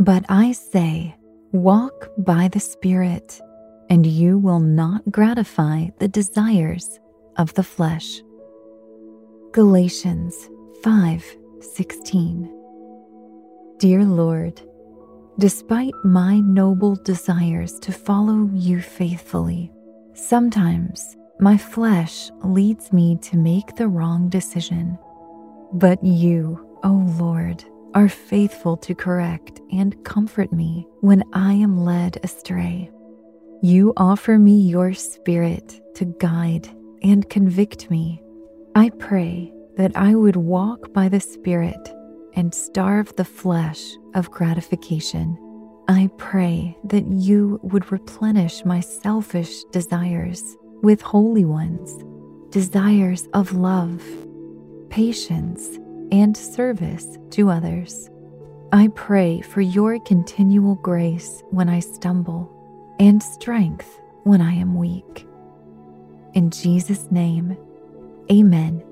But 0.00 0.24
I 0.30 0.52
say, 0.52 1.14
walk 1.52 2.08
by 2.16 2.48
the 2.48 2.58
Spirit, 2.58 3.38
and 3.90 4.06
you 4.06 4.38
will 4.38 4.58
not 4.58 5.02
gratify 5.10 5.88
the 5.98 6.08
desires 6.08 6.98
of 7.36 7.52
the 7.52 7.62
flesh. 7.62 8.22
Galatians 9.52 10.34
5:16 10.82 12.48
Dear 13.78 14.06
Lord, 14.06 14.62
despite 15.38 15.92
my 16.02 16.40
noble 16.40 16.96
desires 16.96 17.78
to 17.80 17.92
follow 17.92 18.48
you 18.54 18.80
faithfully, 18.80 19.70
sometimes 20.14 21.14
my 21.40 21.58
flesh 21.58 22.30
leads 22.42 22.90
me 22.90 23.18
to 23.28 23.36
make 23.36 23.76
the 23.76 23.88
wrong 23.88 24.30
decision. 24.30 24.98
But 25.74 26.02
you, 26.02 26.58
O 26.84 26.88
oh 26.88 27.22
Lord, 27.22 27.62
are 27.94 28.08
faithful 28.08 28.76
to 28.76 28.94
correct 28.94 29.60
and 29.72 30.02
comfort 30.04 30.52
me 30.52 30.86
when 31.00 31.24
I 31.32 31.54
am 31.54 31.84
led 31.84 32.18
astray. 32.22 32.90
You 33.62 33.92
offer 33.96 34.38
me 34.38 34.60
your 34.60 34.94
spirit 34.94 35.80
to 35.96 36.04
guide 36.04 36.68
and 37.02 37.28
convict 37.28 37.90
me. 37.90 38.22
I 38.74 38.90
pray 38.90 39.52
that 39.76 39.96
I 39.96 40.14
would 40.14 40.36
walk 40.36 40.92
by 40.92 41.08
the 41.08 41.20
Spirit 41.20 41.88
and 42.34 42.54
starve 42.54 43.14
the 43.16 43.24
flesh 43.24 43.82
of 44.14 44.30
gratification. 44.30 45.36
I 45.88 46.08
pray 46.18 46.76
that 46.84 47.06
you 47.06 47.58
would 47.62 47.90
replenish 47.90 48.64
my 48.64 48.80
selfish 48.80 49.64
desires 49.72 50.56
with 50.82 51.00
holy 51.00 51.44
ones, 51.44 51.92
desires 52.50 53.26
of 53.34 53.52
love, 53.52 54.02
patience, 54.88 55.78
and 56.12 56.36
service 56.36 57.18
to 57.30 57.50
others. 57.50 58.10
I 58.72 58.88
pray 58.94 59.40
for 59.40 59.60
your 59.60 59.98
continual 60.00 60.76
grace 60.76 61.42
when 61.50 61.68
I 61.68 61.80
stumble 61.80 62.96
and 63.00 63.22
strength 63.22 63.98
when 64.24 64.40
I 64.40 64.52
am 64.52 64.76
weak. 64.76 65.26
In 66.34 66.50
Jesus' 66.50 67.10
name, 67.10 67.56
amen. 68.30 68.84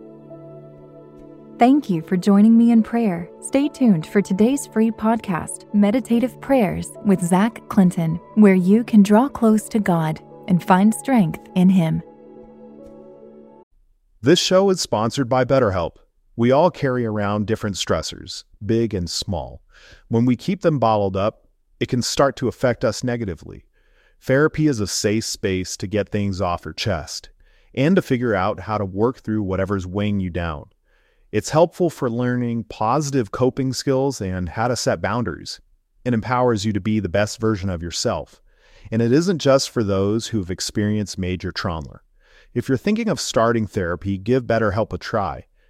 Thank 1.58 1.90
you 1.90 2.02
for 2.02 2.16
joining 2.16 2.56
me 2.56 2.70
in 2.70 2.82
prayer. 2.82 3.28
Stay 3.40 3.68
tuned 3.68 4.06
for 4.06 4.22
today's 4.22 4.66
free 4.66 4.90
podcast, 4.90 5.72
Meditative 5.74 6.40
Prayers 6.40 6.90
with 7.04 7.20
Zach 7.20 7.60
Clinton, 7.68 8.20
where 8.34 8.54
you 8.54 8.84
can 8.84 9.02
draw 9.02 9.28
close 9.28 9.68
to 9.70 9.80
God 9.80 10.20
and 10.46 10.62
find 10.62 10.94
strength 10.94 11.40
in 11.54 11.68
Him. 11.68 12.02
This 14.20 14.38
show 14.38 14.70
is 14.70 14.80
sponsored 14.80 15.28
by 15.28 15.44
BetterHelp. 15.44 15.96
We 16.38 16.52
all 16.52 16.70
carry 16.70 17.04
around 17.04 17.48
different 17.48 17.74
stressors, 17.74 18.44
big 18.64 18.94
and 18.94 19.10
small. 19.10 19.60
When 20.06 20.24
we 20.24 20.36
keep 20.36 20.60
them 20.60 20.78
bottled 20.78 21.16
up, 21.16 21.48
it 21.80 21.88
can 21.88 22.00
start 22.00 22.36
to 22.36 22.46
affect 22.46 22.84
us 22.84 23.02
negatively. 23.02 23.64
Therapy 24.20 24.68
is 24.68 24.78
a 24.78 24.86
safe 24.86 25.24
space 25.24 25.76
to 25.78 25.88
get 25.88 26.10
things 26.10 26.40
off 26.40 26.64
your 26.64 26.74
chest 26.74 27.30
and 27.74 27.96
to 27.96 28.02
figure 28.02 28.36
out 28.36 28.60
how 28.60 28.78
to 28.78 28.84
work 28.84 29.18
through 29.18 29.42
whatever's 29.42 29.84
weighing 29.84 30.20
you 30.20 30.30
down. 30.30 30.66
It's 31.32 31.50
helpful 31.50 31.90
for 31.90 32.08
learning 32.08 32.66
positive 32.68 33.32
coping 33.32 33.72
skills 33.72 34.20
and 34.20 34.50
how 34.50 34.68
to 34.68 34.76
set 34.76 35.02
boundaries. 35.02 35.60
It 36.04 36.14
empowers 36.14 36.64
you 36.64 36.72
to 36.72 36.80
be 36.80 37.00
the 37.00 37.08
best 37.08 37.40
version 37.40 37.68
of 37.68 37.82
yourself. 37.82 38.40
And 38.92 39.02
it 39.02 39.10
isn't 39.10 39.38
just 39.38 39.70
for 39.70 39.82
those 39.82 40.28
who've 40.28 40.52
experienced 40.52 41.18
major 41.18 41.50
trauma. 41.50 42.02
If 42.54 42.68
you're 42.68 42.78
thinking 42.78 43.08
of 43.08 43.18
starting 43.18 43.66
therapy, 43.66 44.18
give 44.18 44.44
BetterHelp 44.44 44.92
a 44.92 44.98
try. 44.98 45.46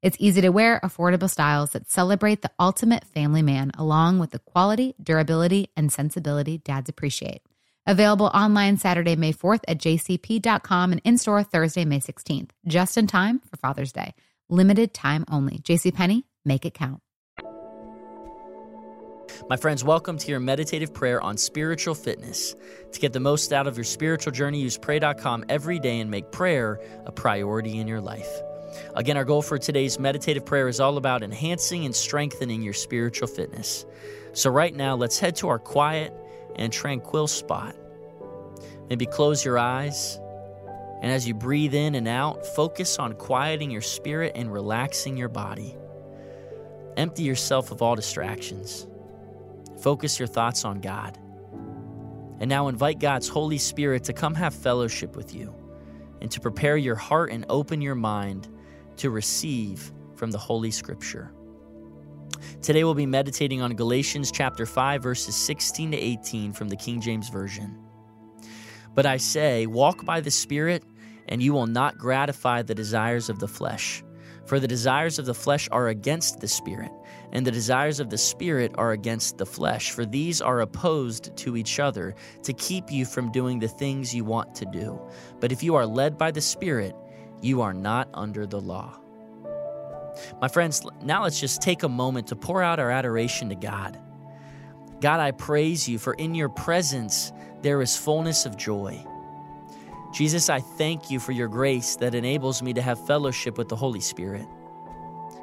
It's 0.00 0.16
easy 0.20 0.40
to 0.42 0.50
wear, 0.50 0.78
affordable 0.84 1.28
styles 1.28 1.70
that 1.70 1.90
celebrate 1.90 2.42
the 2.42 2.52
ultimate 2.60 3.04
family 3.04 3.42
man, 3.42 3.72
along 3.76 4.20
with 4.20 4.30
the 4.30 4.38
quality, 4.38 4.94
durability, 5.02 5.70
and 5.76 5.92
sensibility 5.92 6.58
dads 6.58 6.88
appreciate. 6.88 7.42
Available 7.84 8.26
online 8.26 8.76
Saturday, 8.76 9.16
May 9.16 9.32
4th 9.32 9.62
at 9.66 9.78
jcp.com 9.78 10.92
and 10.92 11.00
in 11.04 11.18
store 11.18 11.42
Thursday, 11.42 11.84
May 11.84 11.98
16th, 11.98 12.50
just 12.66 12.96
in 12.96 13.08
time 13.08 13.40
for 13.40 13.56
Father's 13.56 13.92
Day. 13.92 14.14
Limited 14.48 14.94
time 14.94 15.24
only. 15.28 15.58
JCPenney, 15.58 16.22
make 16.44 16.64
it 16.64 16.74
count. 16.74 17.00
My 19.48 19.56
friends, 19.56 19.82
welcome 19.82 20.16
to 20.18 20.30
your 20.30 20.40
meditative 20.40 20.94
prayer 20.94 21.20
on 21.20 21.36
spiritual 21.36 21.94
fitness. 21.94 22.54
To 22.92 23.00
get 23.00 23.12
the 23.12 23.20
most 23.20 23.52
out 23.52 23.66
of 23.66 23.76
your 23.76 23.84
spiritual 23.84 24.32
journey, 24.32 24.60
use 24.60 24.78
pray.com 24.78 25.44
every 25.48 25.78
day 25.78 25.98
and 25.98 26.10
make 26.10 26.30
prayer 26.30 26.80
a 27.04 27.10
priority 27.12 27.78
in 27.78 27.88
your 27.88 28.00
life. 28.00 28.28
Again, 28.94 29.16
our 29.16 29.24
goal 29.24 29.42
for 29.42 29.58
today's 29.58 29.98
meditative 29.98 30.44
prayer 30.44 30.68
is 30.68 30.80
all 30.80 30.96
about 30.96 31.22
enhancing 31.22 31.84
and 31.84 31.94
strengthening 31.94 32.62
your 32.62 32.72
spiritual 32.72 33.28
fitness. 33.28 33.86
So, 34.32 34.50
right 34.50 34.74
now, 34.74 34.96
let's 34.96 35.18
head 35.18 35.36
to 35.36 35.48
our 35.48 35.58
quiet 35.58 36.12
and 36.56 36.72
tranquil 36.72 37.26
spot. 37.26 37.76
Maybe 38.88 39.06
close 39.06 39.44
your 39.44 39.58
eyes. 39.58 40.18
And 41.00 41.12
as 41.12 41.28
you 41.28 41.34
breathe 41.34 41.74
in 41.74 41.94
and 41.94 42.08
out, 42.08 42.44
focus 42.44 42.98
on 42.98 43.14
quieting 43.14 43.70
your 43.70 43.82
spirit 43.82 44.32
and 44.34 44.52
relaxing 44.52 45.16
your 45.16 45.28
body. 45.28 45.76
Empty 46.96 47.22
yourself 47.22 47.70
of 47.70 47.82
all 47.82 47.94
distractions. 47.94 48.86
Focus 49.80 50.18
your 50.18 50.26
thoughts 50.26 50.64
on 50.64 50.80
God. 50.80 51.16
And 52.40 52.48
now 52.48 52.68
invite 52.68 52.98
God's 52.98 53.28
Holy 53.28 53.58
Spirit 53.58 54.04
to 54.04 54.12
come 54.12 54.34
have 54.34 54.54
fellowship 54.54 55.14
with 55.14 55.34
you 55.34 55.54
and 56.20 56.30
to 56.32 56.40
prepare 56.40 56.76
your 56.76 56.96
heart 56.96 57.30
and 57.30 57.46
open 57.48 57.80
your 57.80 57.94
mind 57.94 58.48
to 58.98 59.10
receive 59.10 59.92
from 60.14 60.30
the 60.30 60.38
Holy 60.38 60.70
Scripture. 60.70 61.32
Today 62.62 62.84
we'll 62.84 62.94
be 62.94 63.06
meditating 63.06 63.62
on 63.62 63.74
Galatians 63.74 64.30
chapter 64.30 64.66
5 64.66 65.02
verses 65.02 65.34
16 65.34 65.92
to 65.92 65.96
18 65.96 66.52
from 66.52 66.68
the 66.68 66.76
King 66.76 67.00
James 67.00 67.28
Version. 67.28 67.78
But 68.94 69.06
I 69.06 69.16
say, 69.16 69.66
walk 69.66 70.04
by 70.04 70.20
the 70.20 70.30
Spirit, 70.30 70.82
and 71.28 71.42
you 71.42 71.52
will 71.52 71.66
not 71.66 71.98
gratify 71.98 72.62
the 72.62 72.74
desires 72.74 73.28
of 73.28 73.38
the 73.38 73.48
flesh. 73.48 74.02
For 74.46 74.58
the 74.58 74.66
desires 74.66 75.18
of 75.18 75.26
the 75.26 75.34
flesh 75.34 75.68
are 75.70 75.88
against 75.88 76.40
the 76.40 76.48
Spirit, 76.48 76.90
and 77.32 77.46
the 77.46 77.52
desires 77.52 78.00
of 78.00 78.08
the 78.08 78.18
Spirit 78.18 78.72
are 78.76 78.92
against 78.92 79.36
the 79.36 79.46
flesh, 79.46 79.90
for 79.90 80.06
these 80.06 80.40
are 80.40 80.60
opposed 80.60 81.36
to 81.36 81.56
each 81.56 81.78
other 81.78 82.14
to 82.42 82.52
keep 82.54 82.90
you 82.90 83.04
from 83.04 83.30
doing 83.30 83.58
the 83.58 83.68
things 83.68 84.14
you 84.14 84.24
want 84.24 84.54
to 84.54 84.64
do. 84.64 84.98
But 85.38 85.52
if 85.52 85.62
you 85.62 85.74
are 85.74 85.86
led 85.86 86.16
by 86.16 86.30
the 86.30 86.40
Spirit, 86.40 86.96
you 87.40 87.62
are 87.62 87.74
not 87.74 88.08
under 88.14 88.46
the 88.46 88.60
law. 88.60 88.98
My 90.40 90.48
friends, 90.48 90.82
now 91.02 91.22
let's 91.22 91.40
just 91.40 91.62
take 91.62 91.82
a 91.82 91.88
moment 91.88 92.26
to 92.28 92.36
pour 92.36 92.62
out 92.62 92.80
our 92.80 92.90
adoration 92.90 93.48
to 93.50 93.54
God. 93.54 93.98
God, 95.00 95.20
I 95.20 95.30
praise 95.30 95.88
you, 95.88 95.98
for 95.98 96.14
in 96.14 96.34
your 96.34 96.48
presence 96.48 97.32
there 97.62 97.80
is 97.80 97.96
fullness 97.96 98.46
of 98.46 98.56
joy 98.56 99.04
Jesus, 100.12 100.48
I 100.48 100.60
thank 100.60 101.10
you 101.10 101.20
for 101.20 101.32
your 101.32 101.48
grace 101.48 101.96
that 101.96 102.14
enables 102.14 102.62
me 102.62 102.72
to 102.72 102.82
have 102.82 103.04
fellowship 103.06 103.58
with 103.58 103.68
the 103.68 103.76
Holy 103.76 104.00
Spirit. 104.00 104.46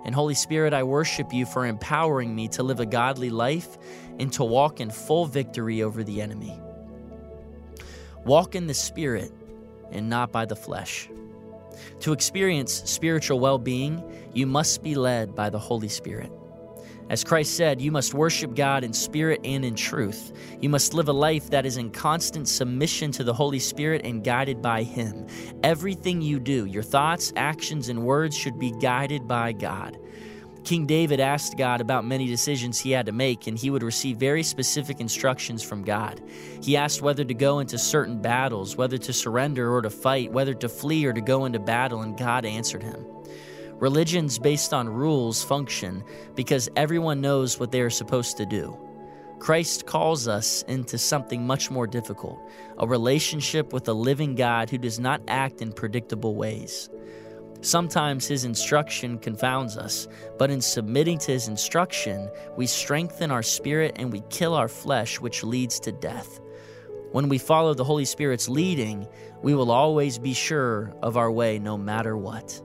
And 0.04 0.14
Holy 0.14 0.34
Spirit, 0.34 0.74
I 0.74 0.84
worship 0.84 1.34
you 1.34 1.46
for 1.46 1.66
empowering 1.66 2.36
me 2.36 2.48
to 2.50 2.64
live 2.64 2.80
a 2.80 2.86
godly 2.86 3.30
life 3.30 3.78
and 4.20 4.32
to 4.34 4.44
walk 4.44 4.80
in 4.80 4.90
full 4.90 5.26
victory 5.26 5.84
over 5.84 6.04
the 6.04 6.22
enemy. 6.22 6.60
Walk 8.26 8.56
in 8.56 8.68
the 8.68 8.74
Spirit 8.74 9.32
and 9.92 10.10
not 10.10 10.32
by 10.32 10.46
the 10.46 10.56
flesh. 10.56 11.10
To 12.02 12.14
experience 12.14 12.74
spiritual 12.86 13.40
well 13.40 13.58
being, 13.58 14.04
you 14.34 14.46
must 14.46 14.84
be 14.84 14.96
led 14.96 15.36
by 15.36 15.50
the 15.50 15.60
Holy 15.60 15.90
Spirit. 15.90 16.32
As 17.08 17.24
Christ 17.24 17.56
said, 17.56 17.80
you 17.80 17.92
must 17.92 18.16
worship 18.16 18.56
God 18.56 18.84
in 18.84 18.92
spirit 18.92 19.40
and 19.44 19.64
in 19.64 19.76
truth. 19.76 20.32
You 20.60 20.70
must 20.70 20.96
live 20.96 21.08
a 21.08 21.14
life 21.14 21.52
that 21.52 21.66
is 21.66 21.78
in 21.78 21.92
constant 21.92 22.48
submission 22.48 23.12
to 23.12 23.24
the 23.24 23.34
Holy 23.34 23.60
Spirit 23.60 24.02
and 24.04 24.24
guided 24.24 24.60
by 24.60 24.82
Him. 24.82 25.28
Everything 25.62 26.22
you 26.22 26.40
do, 26.40 26.66
your 26.66 26.82
thoughts, 26.82 27.32
actions, 27.36 27.90
and 27.90 28.04
words 28.04 28.36
should 28.36 28.58
be 28.58 28.72
guided 28.82 29.28
by 29.28 29.52
God. 29.52 30.00
King 30.66 30.88
David 30.88 31.20
asked 31.20 31.58
God 31.58 31.80
about 31.80 32.06
many 32.06 32.26
decisions 32.26 32.80
he 32.80 32.90
had 32.90 33.06
to 33.06 33.12
make, 33.12 33.46
and 33.46 33.58
he 33.58 33.70
would 33.70 33.84
receive 33.84 34.18
very 34.18 34.42
specific 34.42 35.00
instructions 35.00 35.62
from 35.62 35.84
God. 35.84 36.20
He 36.62 36.76
asked 36.76 37.04
whether 37.04 37.24
to 37.24 37.34
go 37.36 37.60
into 37.60 37.78
certain 37.78 38.20
battles, 38.20 38.76
whether 38.76 38.98
to 38.98 39.14
surrender 39.14 39.72
or 39.72 39.84
to 39.84 39.92
fight, 39.92 40.32
whether 40.32 40.56
to 40.56 40.68
flee 40.68 41.06
or 41.06 41.14
to 41.14 41.22
go 41.22 41.46
into 41.46 41.60
battle, 41.60 42.02
and 42.02 42.18
God 42.18 42.46
answered 42.46 42.82
him. 42.82 43.06
Religions 43.76 44.40
based 44.40 44.74
on 44.74 44.90
rules 44.90 45.44
function 45.44 46.04
because 46.34 46.68
everyone 46.76 47.22
knows 47.22 47.60
what 47.60 47.72
they 47.72 47.82
are 47.82 47.90
supposed 47.92 48.38
to 48.38 48.46
do. 48.46 48.76
Christ 49.38 49.86
calls 49.86 50.28
us 50.28 50.64
into 50.64 50.98
something 50.98 51.46
much 51.46 51.70
more 51.70 51.86
difficult 51.86 52.40
a 52.80 52.88
relationship 52.88 53.72
with 53.72 53.88
a 53.88 53.94
living 53.94 54.34
God 54.34 54.70
who 54.70 54.78
does 54.80 55.00
not 55.00 55.22
act 55.28 55.62
in 55.62 55.72
predictable 55.72 56.36
ways. 56.36 56.90
Sometimes 57.66 58.28
his 58.28 58.46
instruction 58.46 59.18
confounds 59.18 59.76
us, 59.76 60.08
but 60.38 60.52
in 60.52 60.62
submitting 60.62 61.18
to 61.18 61.32
his 61.32 61.48
instruction, 61.48 62.30
we 62.56 62.68
strengthen 62.68 63.32
our 63.32 63.42
spirit 63.42 63.96
and 63.96 64.12
we 64.12 64.22
kill 64.30 64.54
our 64.54 64.68
flesh, 64.68 65.20
which 65.20 65.44
leads 65.44 65.80
to 65.80 65.92
death. 65.92 66.40
When 67.12 67.28
we 67.28 67.40
follow 67.40 67.74
the 67.74 67.84
Holy 67.84 68.06
Spirit's 68.06 68.48
leading, 68.48 69.08
we 69.42 69.56
will 69.56 69.72
always 69.72 70.20
be 70.20 70.36
sure 70.36 70.94
of 71.02 71.18
our 71.18 71.32
way 71.32 71.58
no 71.58 71.76
matter 71.76 72.16
what. 72.16 72.62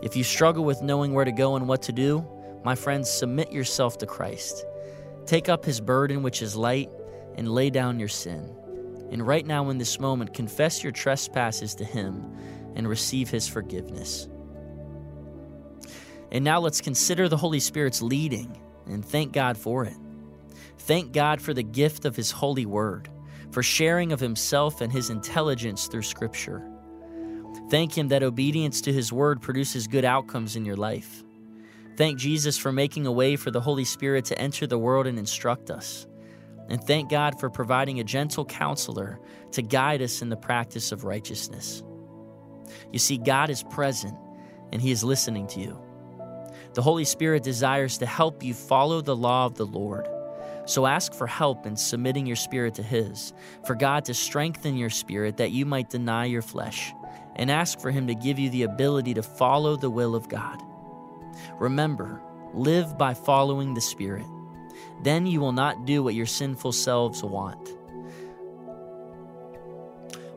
If 0.00 0.16
you 0.16 0.24
struggle 0.24 0.64
with 0.64 0.80
knowing 0.80 1.12
where 1.12 1.26
to 1.26 1.32
go 1.32 1.56
and 1.56 1.68
what 1.68 1.82
to 1.82 1.92
do, 1.92 2.26
my 2.64 2.76
friends, 2.76 3.10
submit 3.10 3.52
yourself 3.52 3.98
to 3.98 4.06
Christ. 4.06 4.64
Take 5.26 5.50
up 5.50 5.66
his 5.66 5.82
burden, 5.82 6.22
which 6.22 6.40
is 6.40 6.56
light, 6.56 6.88
and 7.34 7.46
lay 7.46 7.68
down 7.68 7.98
your 8.00 8.08
sin. 8.08 8.56
And 9.10 9.26
right 9.26 9.46
now, 9.46 9.68
in 9.68 9.76
this 9.76 10.00
moment, 10.00 10.32
confess 10.32 10.82
your 10.82 10.92
trespasses 10.92 11.74
to 11.74 11.84
him 11.84 12.24
and 12.74 12.88
receive 12.88 13.30
his 13.30 13.48
forgiveness. 13.48 14.28
And 16.32 16.44
now 16.44 16.60
let's 16.60 16.80
consider 16.80 17.28
the 17.28 17.36
Holy 17.36 17.60
Spirit's 17.60 18.02
leading 18.02 18.60
and 18.86 19.04
thank 19.04 19.32
God 19.32 19.56
for 19.58 19.84
it. 19.84 19.96
Thank 20.78 21.12
God 21.12 21.40
for 21.40 21.52
the 21.52 21.62
gift 21.62 22.04
of 22.04 22.16
his 22.16 22.30
holy 22.30 22.66
word, 22.66 23.08
for 23.50 23.62
sharing 23.62 24.12
of 24.12 24.20
himself 24.20 24.80
and 24.80 24.92
his 24.92 25.10
intelligence 25.10 25.86
through 25.86 26.02
Scripture. 26.02 26.70
Thank 27.70 27.96
Him 27.96 28.08
that 28.08 28.24
obedience 28.24 28.80
to 28.82 28.92
His 28.92 29.12
word 29.12 29.40
produces 29.40 29.86
good 29.86 30.04
outcomes 30.04 30.56
in 30.56 30.64
your 30.64 30.76
life. 30.76 31.22
Thank 31.96 32.18
Jesus 32.18 32.58
for 32.58 32.72
making 32.72 33.06
a 33.06 33.12
way 33.12 33.36
for 33.36 33.50
the 33.50 33.60
Holy 33.60 33.84
Spirit 33.84 34.24
to 34.26 34.38
enter 34.38 34.66
the 34.66 34.78
world 34.78 35.06
and 35.06 35.18
instruct 35.18 35.70
us. 35.70 36.06
And 36.68 36.82
thank 36.82 37.10
God 37.10 37.38
for 37.38 37.48
providing 37.48 38.00
a 38.00 38.04
gentle 38.04 38.44
counselor 38.44 39.20
to 39.52 39.62
guide 39.62 40.02
us 40.02 40.22
in 40.22 40.28
the 40.28 40.36
practice 40.36 40.92
of 40.92 41.04
righteousness. 41.04 41.82
You 42.92 42.98
see, 42.98 43.18
God 43.18 43.50
is 43.50 43.62
present 43.62 44.16
and 44.72 44.80
He 44.80 44.90
is 44.90 45.04
listening 45.04 45.46
to 45.48 45.60
you. 45.60 45.78
The 46.74 46.82
Holy 46.82 47.04
Spirit 47.04 47.42
desires 47.42 47.98
to 47.98 48.06
help 48.06 48.42
you 48.42 48.54
follow 48.54 49.00
the 49.00 49.16
law 49.16 49.46
of 49.46 49.56
the 49.56 49.66
Lord. 49.66 50.08
So 50.66 50.86
ask 50.86 51.12
for 51.12 51.26
help 51.26 51.66
in 51.66 51.76
submitting 51.76 52.26
your 52.26 52.36
spirit 52.36 52.74
to 52.74 52.82
His, 52.82 53.32
for 53.66 53.74
God 53.74 54.04
to 54.04 54.14
strengthen 54.14 54.76
your 54.76 54.90
spirit 54.90 55.38
that 55.38 55.50
you 55.50 55.66
might 55.66 55.90
deny 55.90 56.26
your 56.26 56.42
flesh 56.42 56.92
and 57.36 57.50
ask 57.50 57.80
for 57.80 57.90
Him 57.90 58.06
to 58.06 58.14
give 58.14 58.38
you 58.38 58.50
the 58.50 58.62
ability 58.62 59.14
to 59.14 59.22
follow 59.22 59.76
the 59.76 59.90
will 59.90 60.14
of 60.14 60.28
God. 60.28 60.62
Remember, 61.58 62.22
live 62.52 62.96
by 62.96 63.14
following 63.14 63.74
the 63.74 63.80
Spirit. 63.80 64.26
Then 65.02 65.26
you 65.26 65.40
will 65.40 65.52
not 65.52 65.86
do 65.86 66.02
what 66.02 66.14
your 66.14 66.26
sinful 66.26 66.72
selves 66.72 67.22
want. 67.22 67.70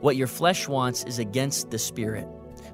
What 0.04 0.18
your 0.18 0.28
flesh 0.28 0.68
wants 0.68 1.06
is 1.06 1.18
against 1.18 1.72
the 1.72 1.80
Spirit, 1.80 2.28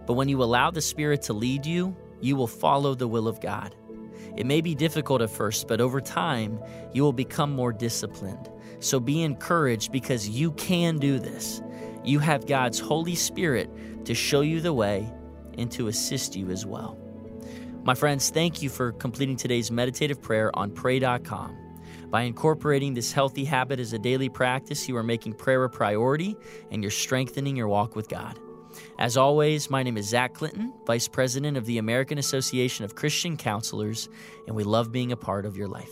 but 0.08 0.14
when 0.14 0.30
you 0.30 0.42
allow 0.42 0.72
the 0.72 0.82
Spirit 0.82 1.22
to 1.22 1.34
lead 1.34 1.64
you, 1.64 1.96
you 2.22 2.36
will 2.36 2.48
follow 2.48 2.96
the 2.96 3.08
will 3.08 3.28
of 3.28 3.40
God. 3.40 3.76
It 4.36 4.48
may 4.48 4.62
be 4.62 4.74
difficult 4.74 5.22
at 5.22 5.30
first, 5.30 5.68
but 5.68 5.80
over 5.80 6.02
time, 6.02 6.60
you 6.92 7.04
will 7.04 7.14
become 7.14 7.52
more 7.52 7.72
disciplined. 7.72 8.50
So 8.80 9.00
be 9.00 9.22
encouraged 9.22 9.92
because 9.92 10.28
you 10.28 10.54
can 10.54 10.98
do 10.98 11.20
this. 11.20 11.62
You 12.04 12.18
have 12.18 12.48
God's 12.48 12.80
Holy 12.80 13.14
Spirit 13.14 13.70
to 14.06 14.16
show 14.16 14.42
you 14.42 14.60
the 14.60 14.74
way 14.74 15.08
and 15.56 15.70
to 15.74 15.88
assist 15.88 16.36
you 16.36 16.50
as 16.50 16.66
well. 16.66 16.98
My 17.84 17.94
friends, 17.94 18.32
thank 18.32 18.64
you 18.64 18.70
for 18.70 18.94
completing 18.94 19.36
today's 19.36 19.70
meditative 19.70 20.20
prayer 20.20 20.50
on 20.58 20.72
pray.com. 20.72 21.69
By 22.10 22.24
incorporating 22.24 22.96
this 22.96 23.12
healthy 23.12 23.46
habit 23.46 23.80
as 23.80 23.94
a 23.94 24.00
daily 24.00 24.30
practice, 24.30 24.88
you 24.90 24.98
are 24.98 25.04
making 25.04 25.34
prayer 25.34 25.64
a 25.64 25.70
priority 25.70 26.36
and 26.72 26.82
you're 26.82 26.90
strengthening 26.90 27.56
your 27.56 27.68
walk 27.68 27.96
with 27.96 28.10
God. 28.10 28.40
As 28.98 29.16
always, 29.16 29.70
my 29.70 29.84
name 29.84 29.98
is 29.98 30.10
Zach 30.10 30.34
Clinton, 30.34 30.74
Vice 30.88 31.08
President 31.08 31.56
of 31.56 31.66
the 31.66 31.78
American 31.78 32.18
Association 32.18 32.84
of 32.84 32.96
Christian 32.96 33.38
Counselors, 33.38 34.10
and 34.48 34.56
we 34.56 34.64
love 34.64 34.92
being 34.92 35.12
a 35.12 35.18
part 35.18 35.46
of 35.46 35.56
your 35.56 35.68
life. 35.68 35.92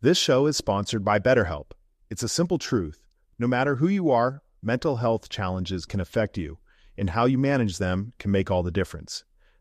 This 0.00 0.18
show 0.18 0.46
is 0.46 0.56
sponsored 0.56 1.04
by 1.04 1.18
BetterHelp. 1.18 1.72
It's 2.10 2.22
a 2.22 2.28
simple 2.28 2.58
truth. 2.58 3.08
No 3.40 3.48
matter 3.48 3.76
who 3.76 3.88
you 3.88 4.10
are, 4.10 4.42
mental 4.62 4.96
health 4.96 5.28
challenges 5.28 5.84
can 5.84 6.00
affect 6.00 6.38
you, 6.38 6.58
and 6.96 7.10
how 7.10 7.24
you 7.24 7.38
manage 7.38 7.78
them 7.78 8.12
can 8.18 8.30
make 8.30 8.50
all 8.50 8.62
the 8.62 8.70
difference. 8.70 9.24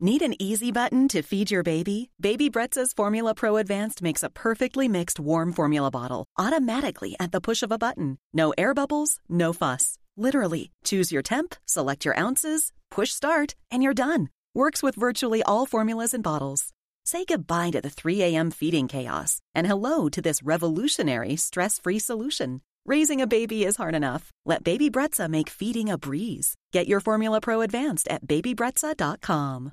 Need 0.00 0.22
an 0.22 0.34
easy 0.42 0.72
button 0.72 1.06
to 1.08 1.22
feed 1.22 1.52
your 1.52 1.62
baby? 1.62 2.10
Baby 2.20 2.50
Brezza's 2.50 2.92
Formula 2.92 3.32
Pro 3.32 3.58
Advanced 3.58 4.02
makes 4.02 4.24
a 4.24 4.28
perfectly 4.28 4.88
mixed 4.88 5.20
warm 5.20 5.52
formula 5.52 5.90
bottle 5.90 6.26
automatically 6.36 7.14
at 7.20 7.30
the 7.30 7.40
push 7.40 7.62
of 7.62 7.70
a 7.70 7.78
button. 7.78 8.18
No 8.32 8.52
air 8.58 8.74
bubbles, 8.74 9.20
no 9.28 9.52
fuss. 9.52 9.98
Literally, 10.16 10.72
choose 10.82 11.12
your 11.12 11.22
temp, 11.22 11.54
select 11.64 12.04
your 12.04 12.18
ounces, 12.18 12.72
push 12.90 13.12
start, 13.12 13.54
and 13.70 13.84
you're 13.84 13.94
done. 13.94 14.30
Works 14.52 14.82
with 14.82 14.96
virtually 14.96 15.44
all 15.44 15.64
formulas 15.64 16.12
and 16.12 16.24
bottles. 16.24 16.72
Say 17.04 17.24
goodbye 17.24 17.70
to 17.70 17.80
the 17.80 17.90
3 17.90 18.20
a.m. 18.22 18.50
feeding 18.50 18.88
chaos 18.88 19.40
and 19.54 19.66
hello 19.66 20.08
to 20.08 20.20
this 20.20 20.42
revolutionary 20.42 21.36
stress 21.36 21.78
free 21.78 22.00
solution. 22.00 22.62
Raising 22.84 23.20
a 23.20 23.28
baby 23.28 23.64
is 23.64 23.76
hard 23.76 23.94
enough. 23.94 24.30
Let 24.44 24.64
Baby 24.64 24.90
Brezza 24.90 25.30
make 25.30 25.48
feeding 25.48 25.88
a 25.88 25.96
breeze. 25.96 26.56
Get 26.72 26.88
your 26.88 27.00
Formula 27.00 27.40
Pro 27.40 27.60
Advanced 27.60 28.08
at 28.08 28.26
babybrezza.com. 28.26 29.72